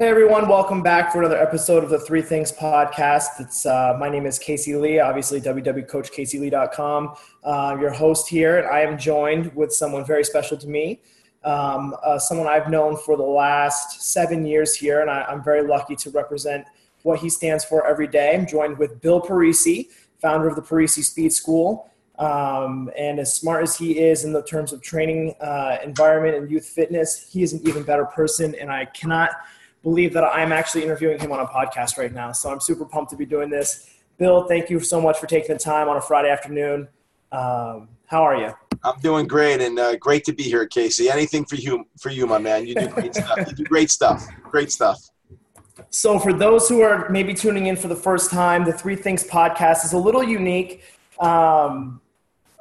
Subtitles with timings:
[0.00, 3.38] Hey everyone, welcome back for another episode of the Three Things podcast.
[3.38, 7.14] It's uh, my name is Casey Lee, obviously www.coachcaseylee.com.
[7.44, 11.02] Uh, your host here, and I am joined with someone very special to me,
[11.44, 15.68] um, uh, someone I've known for the last seven years here, and I, am very
[15.68, 16.64] lucky to represent
[17.02, 18.34] what he stands for every day.
[18.34, 19.88] I'm joined with Bill Parisi,
[20.18, 21.90] founder of the Parisi Speed School.
[22.18, 26.50] Um, and as smart as he is in the terms of training uh, environment and
[26.50, 29.32] youth fitness, he is an even better person, and I cannot–
[29.82, 32.32] believe that I'm actually interviewing him on a podcast right now.
[32.32, 33.90] So I'm super pumped to be doing this.
[34.18, 36.88] Bill, thank you so much for taking the time on a Friday afternoon.
[37.32, 38.52] Um, how are you?
[38.82, 41.10] I'm doing great, and uh, great to be here, Casey.
[41.10, 42.66] Anything for you, for you, my man.
[42.66, 43.38] You do great stuff.
[43.38, 44.26] You do great stuff.
[44.42, 44.98] Great stuff.
[45.90, 49.24] So, for those who are maybe tuning in for the first time, the Three Things
[49.24, 50.82] podcast is a little unique.
[51.18, 52.00] Um,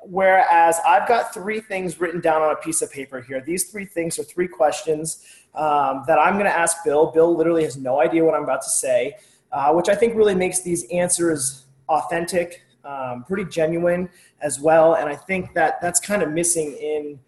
[0.04, 3.42] whereas I've got three things written down on a piece of paper here.
[3.42, 7.12] These three things are three questions um, that I'm going to ask Bill.
[7.12, 9.16] Bill literally has no idea what I'm about to say,
[9.52, 14.10] uh, which I think really makes these answers authentic, um, pretty genuine
[14.42, 14.96] as well.
[14.96, 17.20] And I think that that's kind of missing in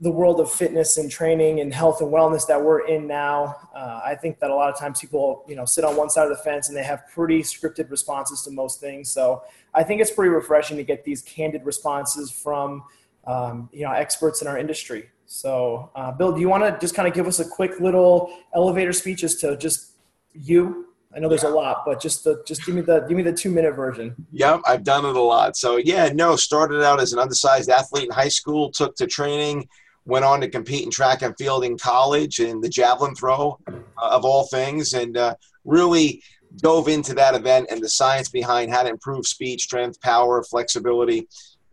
[0.00, 3.54] the world of fitness and training and health and wellness that we're in now.
[3.72, 6.24] Uh, I think that a lot of times people, you know, sit on one side
[6.24, 9.12] of the fence and they have pretty scripted responses to most things.
[9.12, 12.82] So I think it's pretty refreshing to get these candid responses from,
[13.28, 15.08] um, you know, experts in our industry.
[15.32, 18.36] So, uh, Bill, do you want to just kind of give us a quick little
[18.54, 19.92] elevator speech as to just
[20.34, 20.88] you?
[21.16, 21.48] I know there's yeah.
[21.48, 24.14] a lot, but just the just give me the give me the two minute version.
[24.32, 25.56] Yep, I've done it a lot.
[25.56, 29.68] So yeah, no, started out as an undersized athlete in high school, took to training,
[30.04, 33.80] went on to compete in track and field in college in the javelin throw, uh,
[33.96, 36.22] of all things, and uh, really
[36.56, 41.26] dove into that event and the science behind how to improve speed, strength, power, flexibility,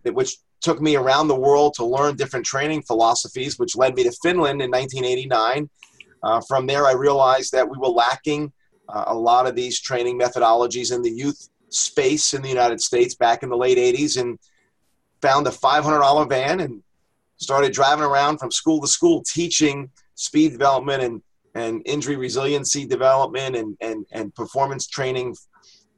[0.06, 4.12] which took me around the world to learn different training philosophies, which led me to
[4.24, 5.70] Finland in 1989.
[6.22, 8.52] Uh, from there, I realized that we were lacking
[8.90, 13.16] uh, a lot of these training methodologies in the youth space in the United States
[13.16, 14.38] back in the late 80s and
[15.22, 16.84] found a $500 van and
[17.38, 21.22] started driving around from school to school teaching speed development and,
[21.56, 25.36] and injury resiliency development and, and, and performance training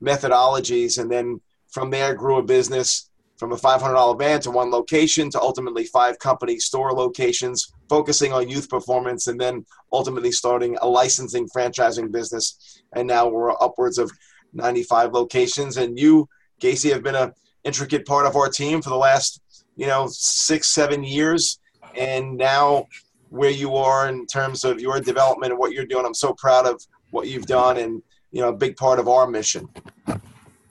[0.01, 0.99] methodologies.
[0.99, 3.09] And then from there, grew a business
[3.41, 8.47] from a $500 van to one location to ultimately five company store locations, focusing on
[8.47, 12.83] youth performance, and then ultimately starting a licensing franchising business.
[12.93, 14.11] And now we're upwards of
[14.53, 15.77] 95 locations.
[15.77, 19.41] And you, Casey, have been an intricate part of our team for the last,
[19.75, 21.57] you know, six, seven years.
[21.97, 22.85] And now
[23.29, 26.67] where you are in terms of your development and what you're doing, I'm so proud
[26.67, 29.67] of what you've done and, you know, a big part of our mission.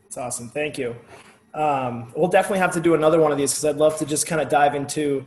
[0.06, 0.48] It's awesome.
[0.50, 0.94] Thank you.
[1.54, 4.26] Um, we'll definitely have to do another one of these because I'd love to just
[4.26, 5.26] kind of dive into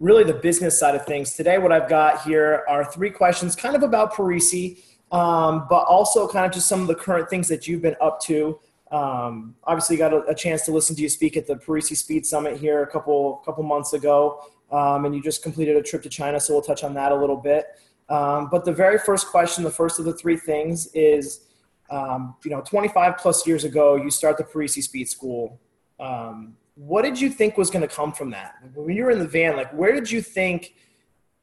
[0.00, 1.34] really the business side of things.
[1.34, 6.28] Today, what I've got here are three questions kind of about Parisi, um, but also
[6.28, 8.58] kind of just some of the current things that you've been up to.
[8.90, 12.26] Um, obviously, got a, a, chance to listen to you speak at the Parisi Speed
[12.26, 16.10] Summit here a couple couple months ago, um, and you just completed a trip to
[16.10, 17.68] China, so we'll touch on that a little bit.
[18.10, 21.46] Um, but the very first question, the first of the three things, is
[21.92, 25.60] um, you know, 25 plus years ago, you start the Parisi Speed School.
[26.00, 28.54] Um, what did you think was going to come from that?
[28.74, 30.74] When you were in the van, like, where did you think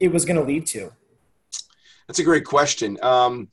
[0.00, 0.92] it was going to lead to?
[2.08, 2.98] That's a great question.
[3.00, 3.48] Um,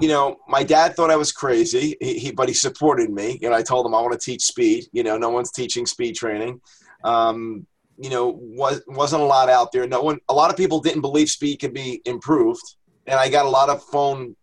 [0.00, 3.38] you know, my dad thought I was crazy, he, he, but he supported me.
[3.40, 4.86] You know, I told him I want to teach speed.
[4.92, 6.60] You know, no one's teaching speed training.
[7.04, 7.64] Um,
[7.96, 9.86] you know, was, wasn't a lot out there.
[9.86, 12.62] No one, a lot of people didn't believe speed could be improved.
[13.06, 14.34] And I got a lot of phone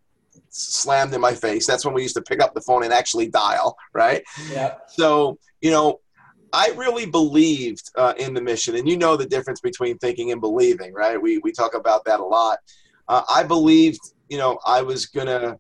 [0.50, 1.66] slammed in my face.
[1.66, 4.24] That's when we used to pick up the phone and actually dial, right?
[4.52, 4.76] Yeah.
[4.88, 6.00] So, you know,
[6.54, 10.42] I really believed uh, in the mission, and you know the difference between thinking and
[10.42, 11.22] believing, right?
[11.22, 12.60] We we talk about that a lot.
[13.08, 14.00] Uh, I believed,
[14.30, 15.58] you know, I was gonna,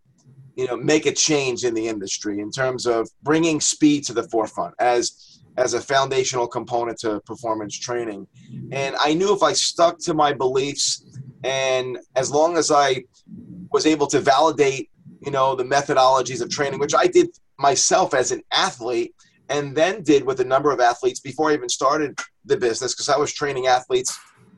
[0.56, 4.24] you know, make a change in the industry in terms of bringing speed to the
[4.30, 8.26] forefront as as a foundational component to performance training.
[8.72, 11.06] And I knew if I stuck to my beliefs,
[11.44, 13.04] and as long as I
[13.72, 14.90] was able to validate,
[15.22, 19.14] you know, the methodologies of training, which I did myself as an athlete
[19.50, 23.10] and then did with a number of athletes before I even started the business because
[23.10, 24.18] I was training athletes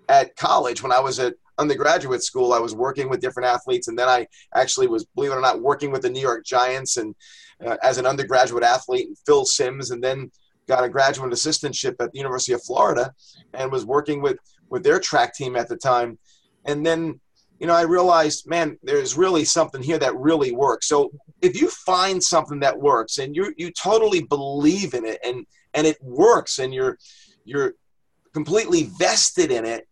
[0.09, 2.53] at college when I was at undergraduate school.
[2.53, 5.61] I was working with different athletes, and then I actually was, believe it or not,
[5.61, 7.15] working with the New York Giants and
[7.65, 10.31] uh, as an undergraduate athlete, and Phil Simms, and then
[10.67, 13.13] got a graduate assistantship at the University of Florida,
[13.53, 14.37] and was working with
[14.69, 16.17] with their track team at the time,
[16.65, 17.19] and then
[17.61, 20.87] you know, I realized, man, there's really something here that really works.
[20.87, 21.11] So
[21.43, 25.85] if you find something that works and you you totally believe in it and and
[25.85, 26.97] it works and you're
[27.45, 27.73] you're
[28.33, 29.87] completely vested in it,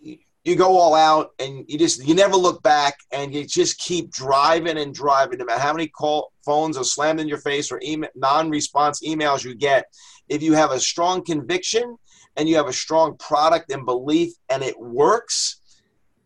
[0.00, 4.10] you go all out and you just you never look back and you just keep
[4.10, 7.78] driving and driving no matter how many call phones are slammed in your face or
[7.84, 9.84] email, non-response emails you get
[10.30, 11.98] if you have a strong conviction
[12.38, 15.60] and you have a strong product and belief and it works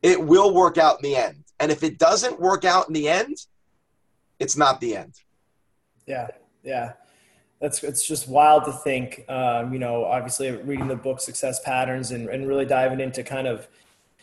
[0.03, 3.09] it will work out in the end and if it doesn't work out in the
[3.09, 3.37] end
[4.39, 5.15] it's not the end
[6.07, 6.29] yeah
[6.63, 6.93] yeah
[7.61, 12.13] that's it's just wild to think um, you know obviously reading the book success patterns
[12.13, 13.69] and, and really diving into kind of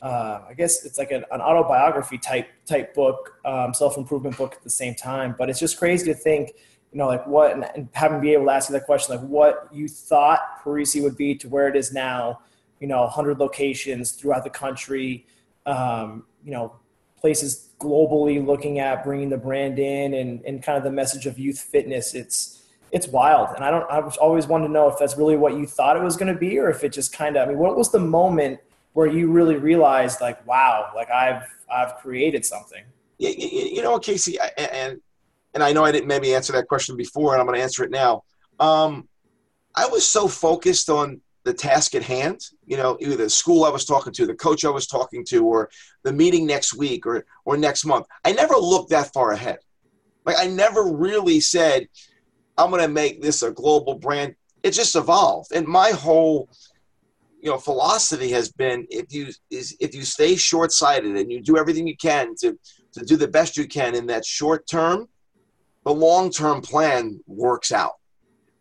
[0.02, 4.54] uh, I guess it's like an, an, autobiography type type book, um, self improvement book
[4.54, 5.36] at the same time.
[5.38, 6.52] But it's just crazy to think,
[6.92, 9.70] you know, like what and, having be able to ask you that question, like what
[9.72, 12.42] you thought Parisi would be to where it is now.
[12.80, 15.26] You know, 100 locations throughout the country.
[15.66, 16.76] Um, you know,
[17.20, 21.40] places globally looking at bringing the brand in and, and kind of the message of
[21.40, 22.14] youth fitness.
[22.14, 23.90] It's it's wild, and I don't.
[23.92, 26.40] I always wanted to know if that's really what you thought it was going to
[26.40, 27.48] be, or if it just kind of.
[27.48, 28.60] I mean, what was the moment?
[28.96, 32.84] where you really realized like wow like i've i've created something
[33.20, 35.00] you, you know casey and
[35.54, 37.84] and i know i didn't maybe answer that question before and i'm going to answer
[37.84, 38.24] it now
[38.60, 39.08] um,
[39.76, 43.70] i was so focused on the task at hand you know either the school i
[43.70, 45.70] was talking to the coach i was talking to or
[46.04, 48.06] the meeting next week or or next month.
[48.24, 49.60] I never looked that far ahead.
[50.26, 51.88] Like i never really said
[52.58, 54.36] i'm going to make this a global brand.
[54.64, 55.52] It just evolved.
[55.54, 56.50] And my whole
[57.40, 61.58] you know philosophy has been if you is if you stay short-sighted and you do
[61.58, 62.58] everything you can to
[62.94, 65.08] to do the best you can in that short term
[65.84, 67.94] the long-term plan works out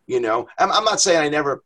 [0.07, 0.47] you know?
[0.59, 1.63] I'm not saying i never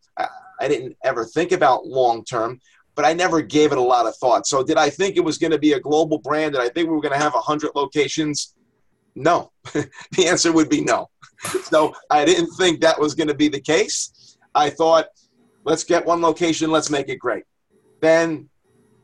[0.59, 2.59] I, didn't ever think about long term
[2.95, 5.37] but i never gave it a lot of thought so did i think it was
[5.37, 7.71] going to be a global brand did i think we were going to have 100
[7.75, 8.55] locations
[9.15, 11.09] no the answer would be no
[11.63, 15.07] so i didn't think that was going to be the case i thought
[15.69, 16.71] Let's get one location.
[16.71, 17.43] Let's make it great.
[18.01, 18.49] Then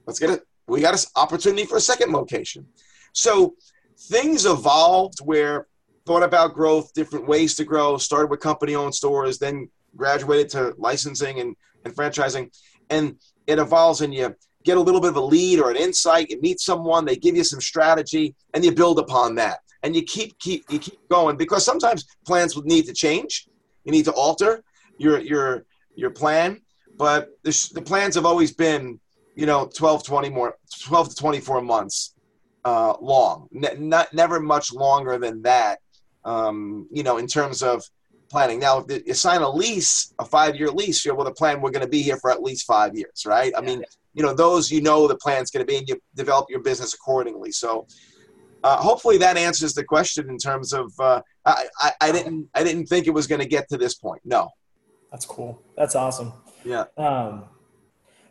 [0.06, 0.42] let's get it.
[0.68, 2.66] We got an opportunity for a second location.
[3.14, 3.56] So
[4.10, 5.68] things evolved where
[6.06, 10.74] thought about growth, different ways to grow, started with company owned stores, then graduated to
[10.78, 12.54] licensing and, and franchising.
[12.90, 16.30] And it evolves and you get a little bit of a lead or an insight,
[16.30, 19.60] you meet someone, they give you some strategy, and you build upon that.
[19.84, 23.48] And you keep keep you keep going because sometimes plans would need to change.
[23.84, 24.64] You need to alter
[24.98, 25.66] your your
[25.96, 26.60] your plan,
[26.98, 29.00] but the, the plans have always been,
[29.36, 32.16] you know, 12, 20 more, 12 to 24 months
[32.66, 35.80] uh, long, ne- not never much longer than that.
[36.26, 37.84] Um, you know, in terms of
[38.30, 38.60] planning.
[38.60, 41.62] Now, if you sign a lease, a five-year lease, you're with a plan.
[41.62, 43.54] We're going to be here for at least five years, right?
[43.58, 43.84] I mean,
[44.14, 46.94] you know, those you know the plan's going to be, and you develop your business
[46.94, 47.52] accordingly.
[47.52, 47.88] So,
[48.64, 52.64] uh, hopefully, that answers the question in terms of uh, I, I, I didn't I
[52.64, 54.22] didn't think it was going to get to this point.
[54.26, 54.50] No.
[55.12, 55.62] That's cool.
[55.78, 56.34] That's awesome.
[56.64, 56.86] Yeah.
[56.98, 57.46] Um,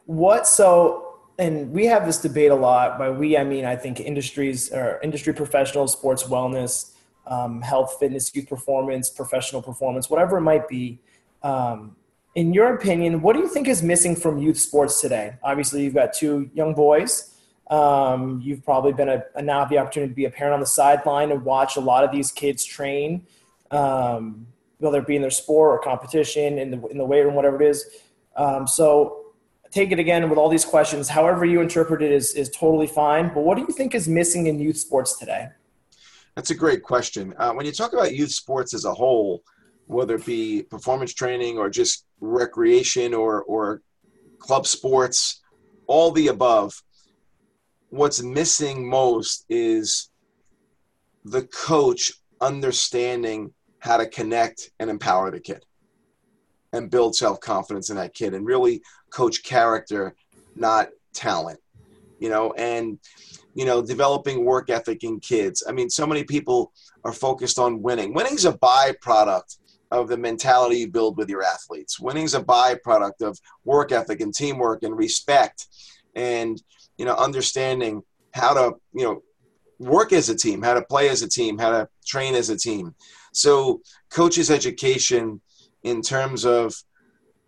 [0.06, 2.98] what so and we have this debate a lot.
[2.98, 6.93] By we, I mean I think industries or industry professionals, sports wellness,
[7.26, 10.98] um, health, fitness, youth performance, professional performance, whatever it might be.
[11.42, 11.96] Um,
[12.34, 15.36] in your opinion, what do you think is missing from youth sports today?
[15.42, 17.34] Obviously, you've got two young boys.
[17.70, 20.60] Um, you've probably been a, a, now have the opportunity to be a parent on
[20.60, 23.26] the sideline and watch a lot of these kids train.
[23.70, 24.46] Um,
[24.78, 27.60] whether it be in their sport or competition in the in the weight room, whatever
[27.60, 27.86] it is.
[28.36, 29.32] Um, so
[29.70, 31.08] take it again with all these questions.
[31.08, 33.32] However you interpret it is is totally fine.
[33.32, 35.48] But what do you think is missing in youth sports today?
[36.36, 37.34] That's a great question.
[37.38, 39.42] Uh, when you talk about youth sports as a whole,
[39.86, 43.82] whether it be performance training or just recreation or or
[44.38, 45.42] club sports,
[45.86, 46.82] all the above,
[47.90, 50.10] what's missing most is
[51.24, 55.64] the coach understanding how to connect and empower the kid
[56.72, 60.14] and build self confidence in that kid and really coach character,
[60.56, 61.60] not talent.
[62.18, 62.98] You know, and
[63.54, 65.62] you know, developing work ethic in kids.
[65.68, 66.72] I mean, so many people
[67.04, 68.12] are focused on winning.
[68.12, 69.58] Winning's a byproduct
[69.90, 72.00] of the mentality you build with your athletes.
[72.00, 75.66] Winning's a byproduct of work ethic and teamwork and respect
[76.16, 76.62] and
[76.96, 78.02] you know understanding
[78.34, 79.22] how to you know
[79.78, 82.56] work as a team, how to play as a team, how to train as a
[82.56, 82.94] team.
[83.32, 83.80] So,
[84.10, 85.40] coaches' education
[85.82, 86.74] in terms of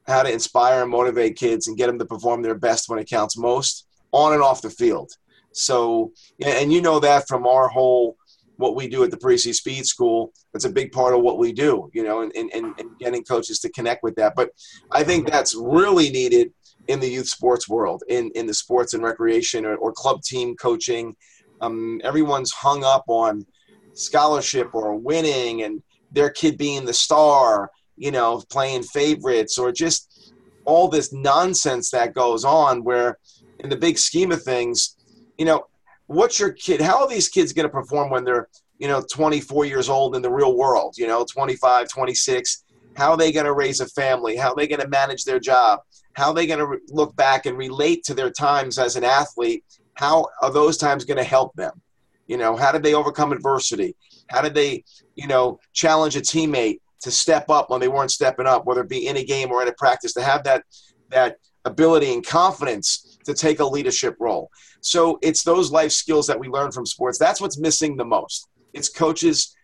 [0.07, 3.09] how to inspire and motivate kids and get them to perform their best when it
[3.09, 5.13] counts most on and off the field.
[5.53, 6.13] So,
[6.45, 8.17] and you know that from our whole
[8.57, 10.33] what we do at the Parisi Speed School.
[10.53, 13.59] That's a big part of what we do, you know, and, and, and getting coaches
[13.61, 14.35] to connect with that.
[14.35, 14.51] But
[14.91, 16.53] I think that's really needed
[16.89, 20.57] in the youth sports world, in, in the sports and recreation or, or club team
[20.57, 21.15] coaching.
[21.61, 23.47] Um, everyone's hung up on
[23.95, 25.83] scholarship or winning and
[26.13, 30.33] their kid being the star, you know, playing favorites or just
[30.65, 33.19] all this nonsense that goes on where
[33.61, 34.97] in the big scheme of things,
[35.39, 35.67] you know,
[36.07, 36.81] what's your kid?
[36.81, 38.49] How are these kids going to perform when they're,
[38.79, 42.65] you know, 24 years old in the real world, you know, 25, 26?
[42.97, 44.37] How are they going to raise a family?
[44.37, 45.81] How are they going to manage their job?
[46.15, 49.05] How are they going to re- look back and relate to their times as an
[49.05, 49.65] athlete?
[49.95, 51.81] How are those times going to help them?
[52.27, 53.95] You know, how did they overcome adversity?
[54.29, 54.85] How did they,
[55.15, 58.89] you know, challenge a teammate to step up when they weren't stepping up, whether it
[58.89, 60.65] be in a game or in a practice, to have that
[61.11, 64.51] that ability and confidence to take a leadership role.
[64.81, 67.19] So it's those life skills that we learn from sports.
[67.19, 68.49] That's what's missing the most.
[68.73, 69.55] It's coaches.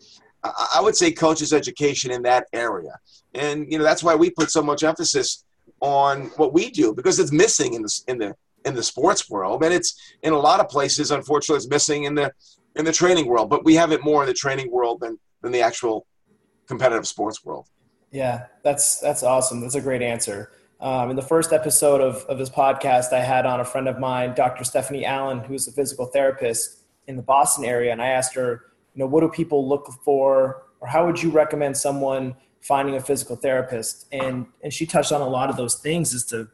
[0.43, 2.99] I would say coaches' education in that area,
[3.35, 5.45] and you know that's why we put so much emphasis
[5.81, 9.63] on what we do because it's missing in the in the in the sports world,
[9.63, 11.11] and it's in a lot of places.
[11.11, 12.33] Unfortunately, it's missing in the
[12.77, 13.51] in the training world.
[13.51, 16.07] But we have it more in the training world than than the actual
[16.67, 17.67] competitive sports world.
[18.11, 19.61] Yeah, that's that's awesome.
[19.61, 20.51] That's a great answer.
[20.83, 24.01] Um, in the first episode of, of this podcast, I had on a friend of
[24.01, 24.65] mine, Dr.
[24.65, 28.99] Stephanie Allen, who's a physical therapist in the Boston area, and I asked her, you
[28.99, 33.37] know, what do people look for, or how would you recommend someone finding a physical
[33.37, 34.09] therapist?
[34.11, 36.49] And and she touched on a lot of those things, as to,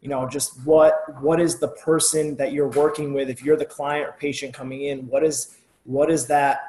[0.00, 3.28] you know, just what what is the person that you're working with?
[3.28, 6.60] If you're the client or patient coming in, what is what is that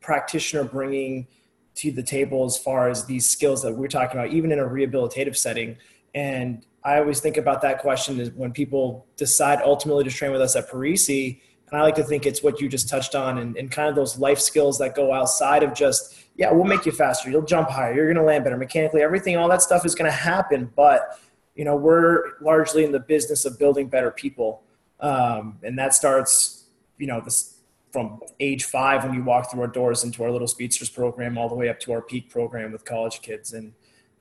[0.00, 1.26] practitioner bringing
[1.74, 4.64] to the table as far as these skills that we're talking about, even in a
[4.64, 5.78] rehabilitative setting?
[6.14, 10.40] And I always think about that question is when people decide ultimately to train with
[10.40, 11.40] us at Parisi.
[11.68, 13.96] And I like to think it's what you just touched on and, and kind of
[13.96, 17.30] those life skills that go outside of just, yeah, we'll make you faster.
[17.30, 17.94] You'll jump higher.
[17.94, 19.02] You're going to land better mechanically.
[19.02, 20.70] Everything, all that stuff is going to happen.
[20.76, 21.18] But,
[21.56, 24.62] you know, we're largely in the business of building better people.
[25.00, 26.66] Um, and that starts,
[26.98, 27.58] you know, this,
[27.92, 31.48] from age five when you walk through our doors into our little speedsters program all
[31.48, 33.52] the way up to our peak program with college kids.
[33.52, 33.72] And,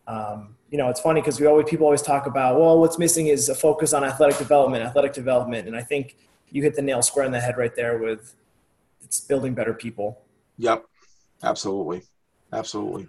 [0.08, 3.28] um, you know, it's funny because we always people always talk about, well, what's missing
[3.28, 6.18] is a focus on athletic development, athletic development, and I think
[6.50, 8.36] you hit the nail square in the head right there with
[9.02, 10.22] it's building better people.
[10.58, 10.86] Yep,
[11.44, 12.04] absolutely,
[12.52, 13.08] absolutely.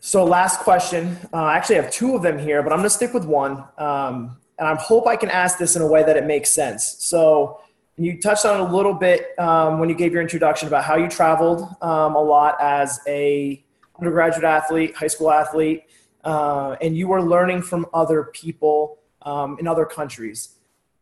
[0.00, 1.16] So, last question.
[1.32, 3.64] Uh, I actually have two of them here, but I'm going to stick with one,
[3.78, 6.96] um, and I hope I can ask this in a way that it makes sense.
[6.98, 7.60] So.
[7.96, 11.06] You touched on a little bit um, when you gave your introduction about how you
[11.06, 13.62] traveled um, a lot as a
[13.98, 15.84] undergraduate athlete, high school athlete,
[16.24, 20.56] uh, and you were learning from other people um, in other countries.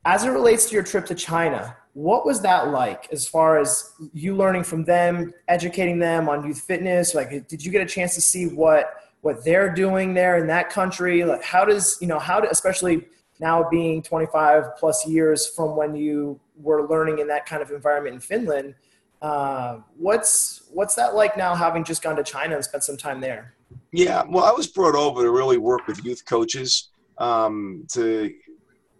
[0.04, 3.92] As it relates to your trip to China, what was that like as far as
[4.12, 7.14] you learning from them, educating them on youth fitness?
[7.14, 10.70] Like, did you get a chance to see what what they're doing there in that
[10.70, 11.24] country?
[11.24, 13.08] Like, how does you know how to, especially
[13.40, 18.14] now being 25 plus years from when you were learning in that kind of environment
[18.14, 18.74] in Finland?
[19.20, 23.20] Uh, what's what's that like now, having just gone to China and spent some time
[23.20, 23.54] there?
[23.92, 28.32] Yeah, well, I was brought over to really work with youth coaches um, to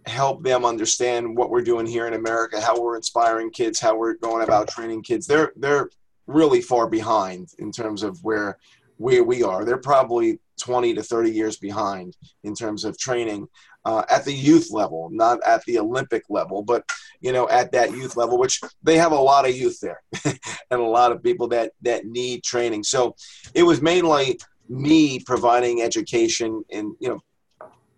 [0.06, 4.14] help them understand what we're doing here in America, how we're inspiring kids, how we're
[4.14, 5.26] going about training kids.
[5.26, 5.90] They're they're
[6.26, 8.58] really far behind in terms of where
[8.96, 9.64] where we are.
[9.64, 13.46] They're probably 20 to 30 years behind in terms of training
[13.88, 16.85] uh, at the youth level, not at the Olympic level, but
[17.23, 20.02] you know at that youth level, which they have a lot of youth there
[20.71, 22.85] and a lot of people that that need training.
[22.85, 23.16] So
[23.54, 27.21] it was mainly me providing education in you know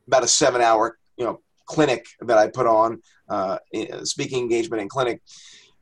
[0.06, 3.58] about a seven hour you know clinic that I put on uh,
[4.04, 5.20] speaking engagement and clinic,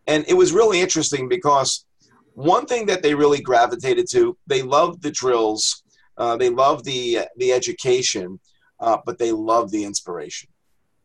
[0.07, 1.85] and it was really interesting because
[2.33, 5.83] one thing that they really gravitated to they loved the drills,
[6.17, 8.41] uh, they loved the the education,
[8.81, 10.49] uh, but they love the inspiration.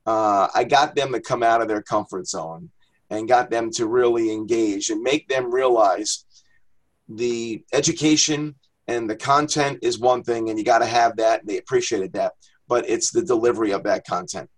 [0.06, 2.70] Uh, I got them to come out of their comfort zone
[3.10, 6.26] and got them to really engage and make them realize
[7.08, 8.56] the education
[8.88, 11.46] and the content is one thing and you got to have that.
[11.46, 12.34] They appreciated that
[12.68, 14.50] but it's the delivery of that content.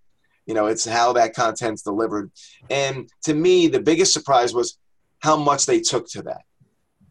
[0.46, 2.32] You know it's how that content's delivered.
[2.70, 4.78] And to me the biggest surprise was
[5.20, 6.42] how much they took to that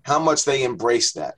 [0.05, 1.35] how much they embraced that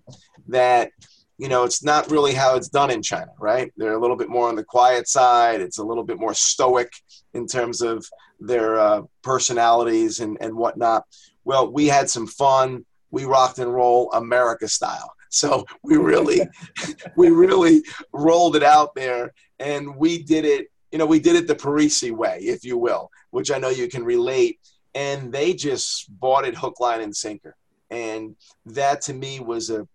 [0.48, 0.90] that
[1.38, 4.28] you know it's not really how it's done in china right they're a little bit
[4.28, 6.92] more on the quiet side it's a little bit more stoic
[7.34, 8.04] in terms of
[8.40, 11.04] their uh, personalities and, and whatnot
[11.44, 16.40] well we had some fun we rocked and roll america style so we really,
[17.16, 20.68] we really rolled it out there, and we did it.
[20.92, 23.88] You know, we did it the Parisi way, if you will, which I know you
[23.88, 24.60] can relate.
[24.94, 27.54] And they just bought it hook, line, and sinker.
[27.90, 29.86] And that to me was a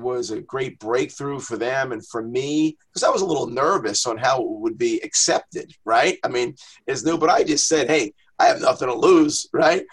[0.00, 4.06] was a great breakthrough for them and for me because I was a little nervous
[4.06, 6.18] on how it would be accepted, right?
[6.24, 6.54] I mean,
[6.86, 9.84] it's new, but I just said, hey, I have nothing to lose, right?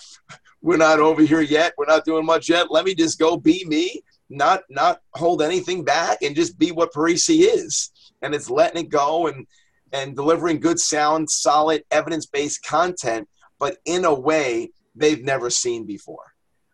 [0.62, 1.74] We're not over here yet.
[1.78, 2.72] We're not doing much yet.
[2.72, 6.94] Let me just go be me not not hold anything back and just be what
[6.94, 7.92] Parisi is.
[8.22, 9.46] And it's letting it go and
[9.92, 13.28] and delivering good, sound, solid, evidence based content,
[13.60, 16.34] but in a way they've never seen before.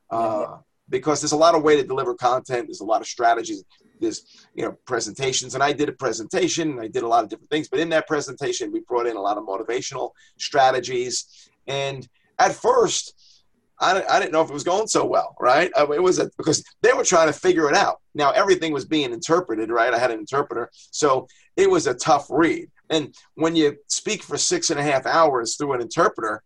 [0.10, 0.58] Uh,
[0.92, 2.68] because there's a lot of way to deliver content.
[2.68, 3.64] There's a lot of strategies.
[4.00, 6.80] There's you know presentations, and I did a presentation.
[6.80, 9.22] I did a lot of different things, but in that presentation, we brought in a
[9.22, 11.50] lot of motivational strategies.
[11.68, 12.08] And
[12.38, 13.16] at first,
[13.80, 15.72] I, I didn't know if it was going so well, right?
[15.76, 18.02] I it was a, because they were trying to figure it out.
[18.14, 19.94] Now everything was being interpreted, right?
[19.94, 22.70] I had an interpreter, so it was a tough read.
[22.90, 26.44] And when you speak for six and a half hours through an interpreter,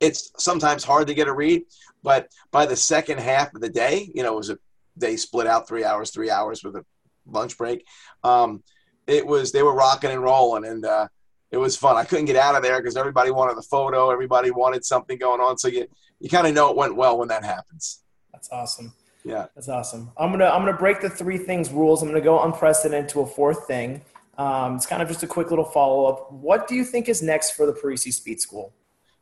[0.00, 1.62] it's sometimes hard to get a read.
[2.02, 4.58] But by the second half of the day, you know, it was a
[4.98, 6.84] day split out three hours, three hours with a
[7.26, 7.86] lunch break.
[8.24, 8.62] Um,
[9.06, 11.08] it was they were rocking and rolling, and uh,
[11.50, 11.96] it was fun.
[11.96, 15.40] I couldn't get out of there because everybody wanted the photo, everybody wanted something going
[15.40, 15.58] on.
[15.58, 15.86] So you
[16.20, 18.02] you kind of know it went well when that happens.
[18.32, 18.92] That's awesome.
[19.24, 20.12] Yeah, that's awesome.
[20.16, 22.02] I'm gonna I'm gonna break the three things rules.
[22.02, 24.02] I'm gonna go unprecedented to a fourth thing.
[24.38, 26.32] Um, it's kind of just a quick little follow up.
[26.32, 28.72] What do you think is next for the Parisi Speed School?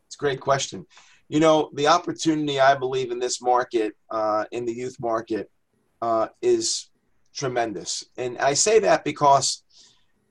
[0.08, 0.86] It's a great question.
[1.28, 5.50] You know, the opportunity I believe in this market, uh, in the youth market,
[6.02, 6.90] uh, is
[7.34, 8.04] tremendous.
[8.16, 9.62] And I say that because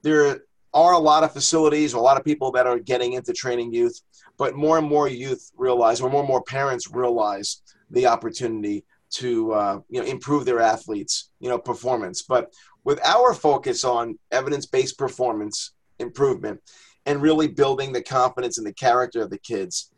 [0.01, 0.41] there
[0.73, 4.01] are a lot of facilities, a lot of people that are getting into training youth,
[4.37, 9.53] but more and more youth realize, or more and more parents realize the opportunity to
[9.53, 12.53] uh, you know improve their athletes you know performance but
[12.83, 16.59] with our focus on evidence-based performance improvement
[17.07, 19.89] and really building the confidence and the character of the kids.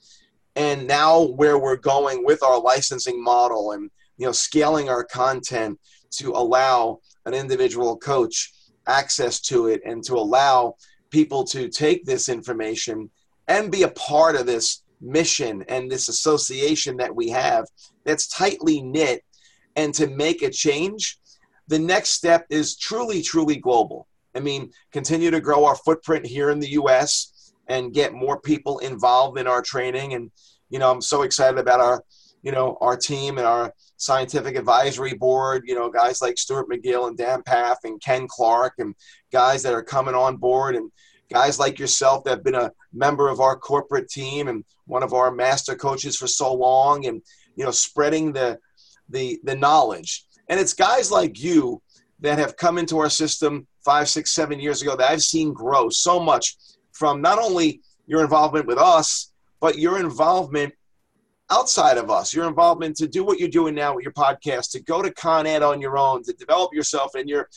[0.56, 5.80] And now where we're going with our licensing model and you know scaling our content
[6.12, 8.54] to allow an individual coach
[8.88, 10.76] access to it and to allow
[11.10, 13.10] people to take this information
[13.48, 17.66] and be a part of this mission and this association that we have
[18.04, 19.24] that's tightly knit
[19.78, 21.18] and to make a change
[21.68, 26.50] the next step is truly truly global i mean continue to grow our footprint here
[26.50, 30.14] in the us and get more people involved in our training.
[30.14, 30.32] And
[30.70, 32.04] you know i'm so excited about our
[32.42, 37.10] you know our team and our scientific advisory board, you know, guys like Stuart McGill
[37.10, 38.96] and Dan Pfaff and Ken Clark and
[39.32, 40.90] guys that are coming on board and
[41.32, 45.14] guys like yourself that have been a member of our corporate team and one of
[45.14, 47.22] our master coaches for so long and
[47.56, 48.58] you know spreading the
[49.10, 50.26] the the knowledge.
[50.48, 51.82] And it's guys like you
[52.22, 55.90] that have come into our system five six seven years ago that i've seen grow
[55.90, 56.58] so much
[56.92, 60.74] from not only your involvement with us but your involvement
[61.50, 64.82] outside of us, your involvement to do what you're doing now with your podcast, to
[64.82, 67.50] go to Con Ed on your own, to develop yourself, and you're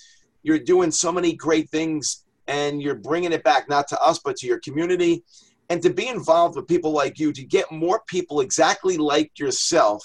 [0.43, 4.37] you're doing so many great things, and you're bringing it back not to us but
[4.37, 5.23] to your community,
[5.69, 10.03] and to be involved with people like you, to get more people exactly like yourself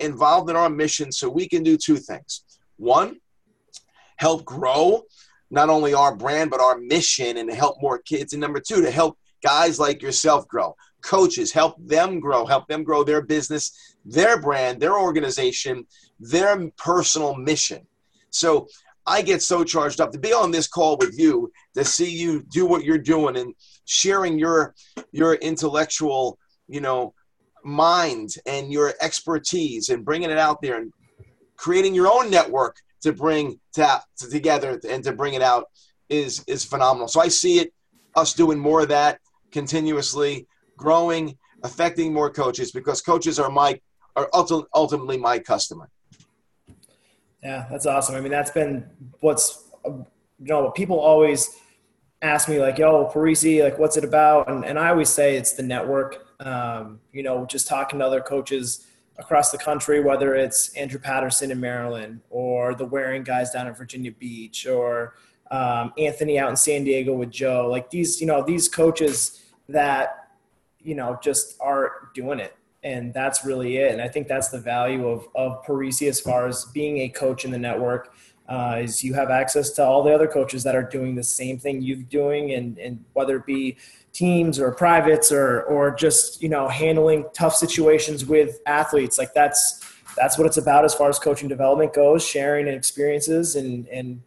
[0.00, 2.44] involved in our mission, so we can do two things:
[2.76, 3.16] one,
[4.16, 5.02] help grow
[5.54, 8.82] not only our brand but our mission, and to help more kids, and number two,
[8.82, 13.94] to help guys like yourself grow coaches, help them grow, help them grow their business,
[14.04, 15.86] their brand, their organization,
[16.18, 17.86] their personal mission.
[18.30, 18.66] So
[19.06, 22.42] I get so charged up to be on this call with you, to see you
[22.50, 24.74] do what you're doing and sharing your
[25.12, 26.38] your intellectual,
[26.68, 27.12] you know,
[27.62, 30.92] mind and your expertise and bringing it out there and
[31.56, 35.66] creating your own network to bring to, to together and to bring it out
[36.08, 37.06] is is phenomenal.
[37.06, 37.72] So I see it
[38.16, 39.20] us doing more of that
[39.52, 43.78] continuously growing, affecting more coaches because coaches are my
[44.16, 45.88] are ultimately my customer.
[47.42, 48.14] Yeah, that's awesome.
[48.14, 48.88] I mean, that's been
[49.20, 50.06] what's you
[50.40, 51.60] know people always
[52.22, 55.52] ask me like, "Yo, Parisi, like, what's it about?" And and I always say it's
[55.52, 56.26] the network.
[56.40, 58.86] Um, you know, just talking to other coaches
[59.18, 63.74] across the country, whether it's Andrew Patterson in Maryland or the Wearing guys down in
[63.74, 65.14] Virginia Beach or
[65.50, 67.68] um, Anthony out in San Diego with Joe.
[67.70, 70.24] Like these, you know, these coaches that
[70.84, 72.54] you know, just are doing it.
[72.84, 73.92] And that's really it.
[73.92, 77.46] And I think that's the value of, of Parisi as far as being a coach
[77.46, 78.14] in the network
[78.46, 81.58] uh, is you have access to all the other coaches that are doing the same
[81.58, 82.52] thing you're doing.
[82.52, 83.78] And, and whether it be
[84.14, 89.84] teams or privates or, or just, you know, handling tough situations with athletes, like that's,
[90.16, 94.22] that's what it's about as far as coaching development goes, sharing and experiences and, and,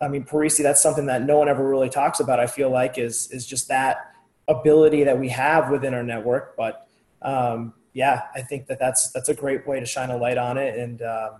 [0.00, 2.38] I mean, Parisi, that's something that no one ever really talks about.
[2.38, 4.12] I feel like is is just that
[4.48, 6.56] ability that we have within our network.
[6.56, 6.86] But
[7.22, 10.58] um, yeah, I think that that's that's a great way to shine a light on
[10.58, 11.30] it and um,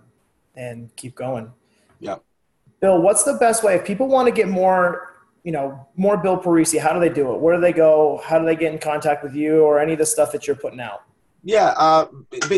[0.55, 1.53] and keep going.
[2.01, 2.17] Yeah.
[2.81, 5.14] Bill, what's the best way if people want to get more,
[5.45, 6.81] you know, more Bill Parisi?
[6.81, 7.41] How do they do it?
[7.41, 8.21] Where do they go?
[8.25, 10.57] How do they get in contact with you or any of the stuff that you're
[10.57, 11.03] putting out?
[11.47, 12.07] Yeah, uh,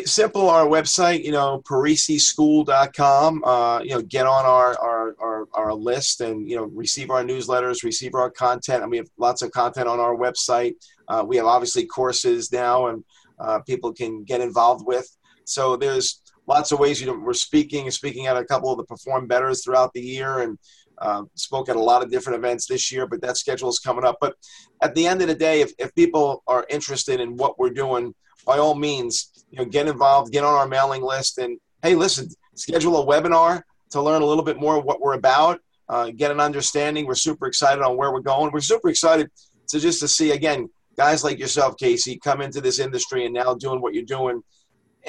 [0.04, 0.48] simple.
[0.48, 3.42] Our website, you know, parisischool.com.
[3.44, 7.24] Uh, you know, get on our, our, our, our, list and, you know, receive our
[7.24, 8.82] newsletters, receive our content.
[8.82, 10.74] And we have lots of content on our website.
[11.08, 13.02] Uh, we have obviously courses now and
[13.40, 15.16] uh, people can get involved with.
[15.44, 18.84] So there's lots of ways, you know, we're speaking, speaking at a couple of the
[18.84, 20.58] Perform Betters throughout the year and
[20.98, 24.04] uh, spoke at a lot of different events this year, but that schedule is coming
[24.04, 24.16] up.
[24.20, 24.34] But
[24.82, 28.14] at the end of the day, if, if people are interested in what we're doing,
[28.44, 32.28] by all means, you know, get involved, get on our mailing list, and hey, listen,
[32.54, 36.40] schedule a webinar to learn a little bit more what we're about, uh, get an
[36.40, 37.06] understanding.
[37.06, 38.52] We're super excited on where we're going.
[38.52, 39.30] We're super excited
[39.68, 43.54] to just to see again guys like yourself, Casey, come into this industry and now
[43.54, 44.42] doing what you're doing.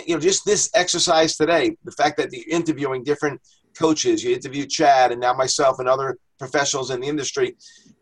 [0.06, 3.42] You know, just this exercise today, the fact that you're interviewing different
[3.78, 7.56] coaches, you interview Chad, and now myself and other professionals in the industry.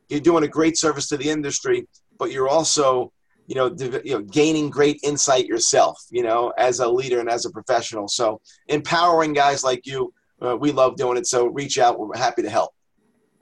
[0.10, 3.12] You're doing a great service to the industry, but you're also
[3.48, 7.46] you know, you know, gaining great insight yourself, you know, as a leader and as
[7.46, 8.08] a professional.
[8.08, 11.28] So empowering guys like you, uh, we love doing it.
[11.28, 12.00] So reach out.
[12.00, 12.72] We're happy to help.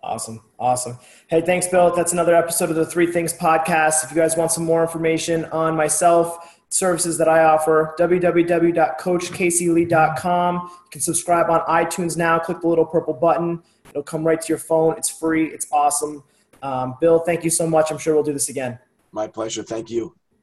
[0.01, 0.41] Awesome.
[0.59, 0.99] Awesome.
[1.27, 1.95] Hey, thanks, Bill.
[1.95, 4.03] That's another episode of the Three Things podcast.
[4.03, 10.55] If you guys want some more information on myself, services that I offer, www.coachcaseylee.com.
[10.55, 12.39] You can subscribe on iTunes now.
[12.39, 13.61] Click the little purple button.
[13.89, 14.97] It'll come right to your phone.
[14.97, 15.45] It's free.
[15.45, 16.23] It's awesome.
[16.63, 17.91] Um, Bill, thank you so much.
[17.91, 18.79] I'm sure we'll do this again.
[19.11, 19.61] My pleasure.
[19.61, 20.15] Thank you.